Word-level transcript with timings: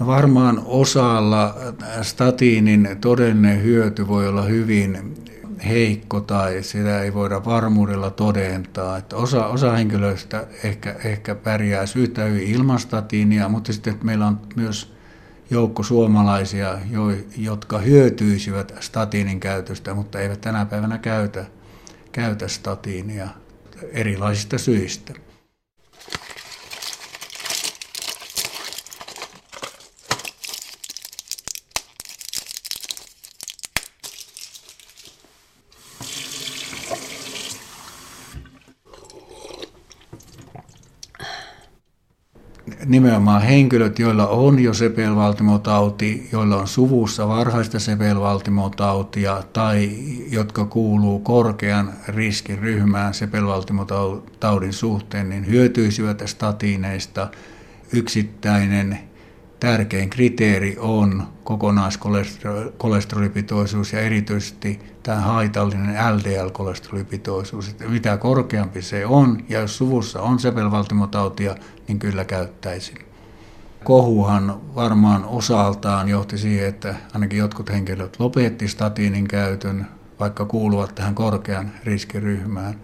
No 0.00 0.06
varmaan 0.06 0.62
osalla 0.64 1.54
statiinin 2.02 2.96
todellinen 3.00 3.62
hyöty 3.62 4.08
voi 4.08 4.28
olla 4.28 4.42
hyvin 4.42 5.14
heikko 5.66 6.20
tai 6.20 6.62
sitä 6.62 7.02
ei 7.02 7.14
voida 7.14 7.44
varmuudella 7.44 8.10
todentaa. 8.10 8.96
Että 8.96 9.16
osa, 9.16 9.46
osa 9.46 9.72
henkilöistä 9.72 10.46
ehkä, 10.64 10.96
ehkä 11.04 11.34
pärjää 11.34 11.86
syytä 11.86 12.24
hyvin 12.24 12.48
ilman 12.48 12.78
statiinia, 12.78 13.48
mutta 13.48 13.72
sitten 13.72 13.92
että 13.92 14.06
meillä 14.06 14.26
on 14.26 14.40
myös 14.56 14.94
joukko 15.50 15.82
suomalaisia, 15.82 16.78
jo, 16.90 17.02
jotka 17.36 17.78
hyötyisivät 17.78 18.74
statiinin 18.80 19.40
käytöstä, 19.40 19.94
mutta 19.94 20.20
eivät 20.20 20.40
tänä 20.40 20.66
päivänä 20.66 20.98
käytä, 20.98 21.46
käytä 22.12 22.48
statiinia 22.48 23.28
erilaisista 23.92 24.58
syistä. 24.58 25.12
Nimenomaan 42.86 43.42
henkilöt, 43.42 43.98
joilla 43.98 44.26
on 44.26 44.58
jo 44.58 44.74
sepelvaltimotauti, 44.74 46.28
joilla 46.32 46.56
on 46.56 46.68
suvussa 46.68 47.28
varhaista 47.28 47.78
sepelvaltimotautia 47.78 49.42
tai 49.52 49.90
jotka 50.30 50.64
kuuluu 50.64 51.18
korkean 51.18 51.92
riskiryhmään 52.08 53.14
sepelvaltimotaudin 53.14 54.72
suhteen, 54.72 55.28
niin 55.28 55.46
hyötyisivät 55.46 56.22
statiineista. 56.26 57.28
Yksittäinen 57.92 58.98
tärkein 59.60 60.10
kriteeri 60.10 60.76
on 60.78 61.26
kokonaiskolesterolipitoisuus 61.44 63.92
ja 63.92 64.00
erityisesti 64.00 64.80
tämä 65.02 65.20
haitallinen 65.20 65.96
LDL-kolesterolipitoisuus. 65.96 67.68
Että 67.68 67.88
mitä 67.88 68.16
korkeampi 68.16 68.82
se 68.82 69.06
on 69.06 69.44
ja 69.48 69.60
jos 69.60 69.76
suvussa 69.76 70.22
on 70.22 70.38
sepelvaltimotautia, 70.38 71.54
niin 71.88 71.98
kyllä 71.98 72.24
käyttäisin. 72.24 72.98
Kohuhan 73.84 74.60
varmaan 74.74 75.24
osaltaan 75.24 76.08
johti 76.08 76.38
siihen, 76.38 76.68
että 76.68 76.94
ainakin 77.14 77.38
jotkut 77.38 77.70
henkilöt 77.70 78.16
lopetti 78.18 78.68
statiinin 78.68 79.28
käytön, 79.28 79.86
vaikka 80.20 80.44
kuuluvat 80.44 80.94
tähän 80.94 81.14
korkean 81.14 81.72
riskiryhmään. 81.84 82.74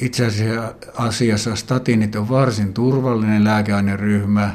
Itse 0.00 0.26
asiassa 0.96 1.56
statiinit 1.56 2.16
on 2.16 2.28
varsin 2.28 2.74
turvallinen 2.74 3.44
lääkeaineryhmä, 3.44 4.54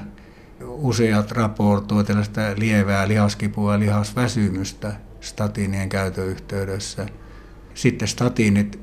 useat 0.83 1.31
raportoivat 1.31 2.07
tällaista 2.07 2.41
lievää 2.55 3.07
lihaskipua 3.07 3.73
ja 3.73 3.79
lihasväsymystä 3.79 4.93
statiinien 5.21 5.89
käytön 5.89 6.27
yhteydessä. 6.27 7.05
Sitten 7.73 8.07
statiinit 8.07 8.79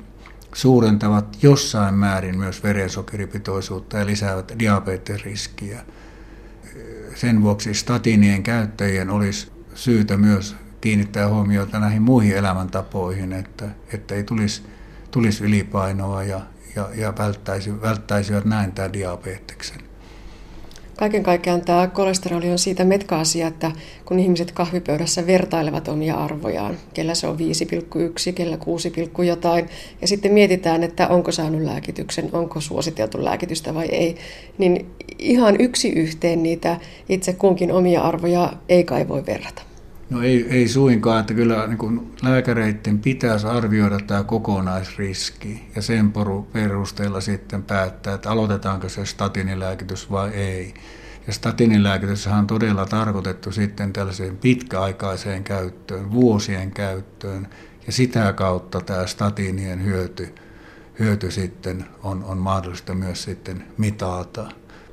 suurentavat 0.54 1.38
jossain 1.42 1.94
määrin 1.94 2.38
myös 2.38 2.62
verensokeripitoisuutta 2.62 3.98
ja 3.98 4.06
lisäävät 4.06 4.52
diabetesriskiä. 4.58 5.80
Sen 7.14 7.42
vuoksi 7.42 7.74
statiinien 7.74 8.42
käyttäjien 8.42 9.10
olisi 9.10 9.52
syytä 9.74 10.16
myös 10.16 10.56
kiinnittää 10.80 11.28
huomiota 11.28 11.80
näihin 11.80 12.02
muihin 12.02 12.36
elämäntapoihin, 12.36 13.32
että, 13.32 13.68
että 13.92 14.14
ei 14.14 14.24
tulisi, 14.24 14.62
tulisi 15.10 15.44
ylipainoa 15.44 16.22
ja, 16.22 16.40
ja, 16.76 16.88
ja 16.94 17.12
välttäisi, 17.18 17.82
välttäisivät 17.82 18.44
näin 18.44 18.72
tämä 18.72 18.92
diabeteksen. 18.92 19.89
Kaiken 21.00 21.22
kaikkiaan 21.22 21.60
tämä 21.60 21.86
kolesteroli 21.86 22.50
on 22.50 22.58
siitä 22.58 22.84
metka-asia, 22.84 23.46
että 23.46 23.72
kun 24.04 24.18
ihmiset 24.18 24.52
kahvipöydässä 24.52 25.26
vertailevat 25.26 25.88
omia 25.88 26.14
arvojaan, 26.14 26.76
kellä 26.94 27.14
se 27.14 27.26
on 27.26 27.36
5,1, 27.38 28.32
kellä 28.34 28.56
6, 28.56 28.92
jotain, 29.26 29.68
ja 30.00 30.08
sitten 30.08 30.32
mietitään, 30.32 30.82
että 30.82 31.08
onko 31.08 31.32
saanut 31.32 31.62
lääkityksen, 31.62 32.28
onko 32.32 32.60
suositeltu 32.60 33.24
lääkitystä 33.24 33.74
vai 33.74 33.86
ei, 33.86 34.16
niin 34.58 34.86
ihan 35.18 35.60
yksi 35.60 35.88
yhteen 35.88 36.42
niitä 36.42 36.76
itse 37.08 37.32
kunkin 37.32 37.72
omia 37.72 38.00
arvoja 38.00 38.52
ei 38.68 38.84
kai 38.84 39.08
voi 39.08 39.26
verrata. 39.26 39.69
No 40.10 40.22
ei, 40.22 40.46
ei 40.50 40.68
suinkaan, 40.68 41.20
että 41.20 41.34
kyllä 41.34 41.66
niin 41.66 41.78
kuin 41.78 42.12
lääkäreiden 42.22 42.98
pitäisi 42.98 43.46
arvioida 43.46 43.98
tämä 44.06 44.24
kokonaisriski 44.24 45.70
ja 45.76 45.82
sen 45.82 46.12
perusteella 46.52 47.20
sitten 47.20 47.62
päättää, 47.62 48.14
että 48.14 48.30
aloitetaanko 48.30 48.88
se 48.88 49.06
statinilääkitys 49.06 50.10
vai 50.10 50.30
ei. 50.30 50.74
Ja 51.26 51.32
statinilääkitys 51.32 52.26
on 52.26 52.46
todella 52.46 52.86
tarkoitettu 52.86 53.52
sitten 53.52 53.92
tällaiseen 53.92 54.36
pitkäaikaiseen 54.36 55.44
käyttöön, 55.44 56.12
vuosien 56.12 56.70
käyttöön, 56.70 57.48
ja 57.86 57.92
sitä 57.92 58.32
kautta 58.32 58.80
tämä 58.80 59.06
statinien 59.06 59.84
hyöty, 59.84 60.34
hyöty 60.98 61.30
sitten 61.30 61.84
on, 62.02 62.24
on 62.24 62.38
mahdollista 62.38 62.94
myös 62.94 63.22
sitten 63.22 63.64
mitata. 63.78 64.48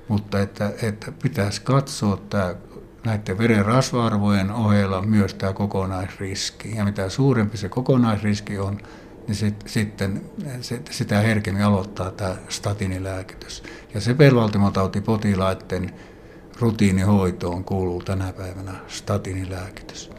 Mutta 0.07 0.39
että, 0.39 0.71
että 0.81 1.11
pitäisi 1.11 1.61
katsoa 1.61 2.17
tämä 2.29 2.55
näiden 3.05 3.37
veren 3.37 3.65
rasva-arvojen 3.65 4.51
ohella 4.51 5.01
myös 5.01 5.33
tämä 5.33 5.53
kokonaisriski. 5.53 6.75
Ja 6.75 6.85
mitä 6.85 7.09
suurempi 7.09 7.57
se 7.57 7.69
kokonaisriski 7.69 8.59
on, 8.59 8.77
niin 9.27 9.35
sit, 9.35 9.63
sitten 9.65 10.21
sit, 10.61 10.87
sitä 10.91 11.19
herkemmin 11.19 11.63
aloittaa 11.63 12.11
tämä 12.11 12.35
statinilääkitys. 12.49 13.63
Ja 13.93 14.01
sepelvaltimotautipotilaiden 14.01 15.93
rutiinihoitoon 16.59 17.63
kuuluu 17.63 18.03
tänä 18.03 18.33
päivänä 18.33 18.71
statinilääkitys. 18.87 20.16